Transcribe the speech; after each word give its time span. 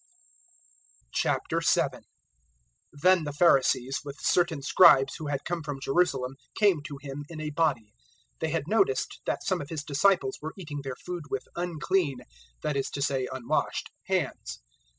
007:001 1.15 2.01
Then 2.91 3.23
the 3.23 3.31
Pharisees, 3.31 3.99
with 4.03 4.19
certain 4.19 4.63
Scribes 4.63 5.13
who 5.19 5.27
had 5.27 5.45
come 5.45 5.61
from 5.61 5.79
Jerusalem, 5.79 6.37
came 6.55 6.81
to 6.87 6.97
Him 7.03 7.23
in 7.29 7.39
a 7.39 7.51
body. 7.51 7.93
007:002 8.39 8.39
They 8.39 8.49
had 8.49 8.67
noticed 8.67 9.19
that 9.27 9.43
some 9.43 9.61
of 9.61 9.69
His 9.69 9.83
disciples 9.83 10.39
were 10.41 10.55
eating 10.57 10.79
their 10.83 10.95
food 10.95 11.25
with 11.29 11.47
'unclean' 11.55 12.21
(that 12.63 12.75
is 12.75 12.89
to 12.89 13.01
say, 13.03 13.27
unwashed) 13.31 13.91
hands. 14.07 14.61